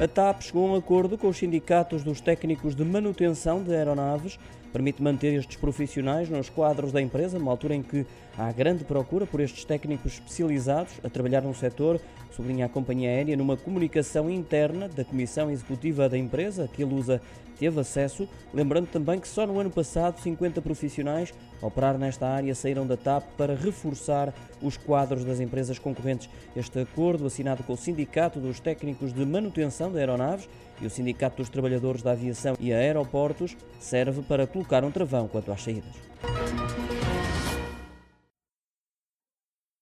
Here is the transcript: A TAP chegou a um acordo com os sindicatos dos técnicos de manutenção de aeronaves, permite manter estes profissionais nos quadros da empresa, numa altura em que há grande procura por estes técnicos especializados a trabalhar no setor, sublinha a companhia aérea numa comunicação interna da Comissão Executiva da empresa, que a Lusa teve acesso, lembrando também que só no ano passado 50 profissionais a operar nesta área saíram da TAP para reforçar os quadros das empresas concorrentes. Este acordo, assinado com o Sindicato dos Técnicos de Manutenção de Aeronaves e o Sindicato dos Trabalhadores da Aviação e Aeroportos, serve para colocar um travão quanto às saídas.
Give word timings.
A 0.00 0.06
TAP 0.06 0.42
chegou 0.42 0.68
a 0.68 0.72
um 0.74 0.76
acordo 0.76 1.18
com 1.18 1.26
os 1.26 1.36
sindicatos 1.36 2.04
dos 2.04 2.20
técnicos 2.20 2.72
de 2.72 2.84
manutenção 2.84 3.64
de 3.64 3.74
aeronaves, 3.74 4.38
permite 4.72 5.02
manter 5.02 5.34
estes 5.34 5.56
profissionais 5.56 6.28
nos 6.28 6.48
quadros 6.48 6.92
da 6.92 7.02
empresa, 7.02 7.36
numa 7.36 7.50
altura 7.50 7.74
em 7.74 7.82
que 7.82 8.06
há 8.38 8.52
grande 8.52 8.84
procura 8.84 9.26
por 9.26 9.40
estes 9.40 9.64
técnicos 9.64 10.12
especializados 10.12 10.92
a 11.02 11.08
trabalhar 11.08 11.42
no 11.42 11.52
setor, 11.52 12.00
sublinha 12.30 12.66
a 12.66 12.68
companhia 12.68 13.08
aérea 13.08 13.36
numa 13.36 13.56
comunicação 13.56 14.30
interna 14.30 14.88
da 14.88 15.04
Comissão 15.04 15.50
Executiva 15.50 16.08
da 16.08 16.16
empresa, 16.16 16.70
que 16.72 16.84
a 16.84 16.86
Lusa 16.86 17.20
teve 17.58 17.80
acesso, 17.80 18.28
lembrando 18.54 18.86
também 18.86 19.18
que 19.18 19.26
só 19.26 19.46
no 19.46 19.58
ano 19.58 19.70
passado 19.70 20.20
50 20.20 20.62
profissionais 20.62 21.34
a 21.60 21.66
operar 21.66 21.98
nesta 21.98 22.26
área 22.26 22.54
saíram 22.54 22.86
da 22.86 22.96
TAP 22.96 23.24
para 23.36 23.54
reforçar 23.54 24.32
os 24.62 24.76
quadros 24.76 25.24
das 25.24 25.40
empresas 25.40 25.78
concorrentes. 25.78 26.30
Este 26.54 26.80
acordo, 26.80 27.26
assinado 27.26 27.64
com 27.64 27.72
o 27.72 27.76
Sindicato 27.76 28.38
dos 28.38 28.60
Técnicos 28.60 29.12
de 29.12 29.26
Manutenção 29.26 29.87
de 29.90 29.98
Aeronaves 29.98 30.48
e 30.80 30.86
o 30.86 30.90
Sindicato 30.90 31.38
dos 31.38 31.48
Trabalhadores 31.48 32.02
da 32.02 32.12
Aviação 32.12 32.56
e 32.60 32.72
Aeroportos, 32.72 33.56
serve 33.80 34.22
para 34.22 34.46
colocar 34.46 34.84
um 34.84 34.90
travão 34.90 35.26
quanto 35.26 35.50
às 35.50 35.62
saídas. 35.62 35.92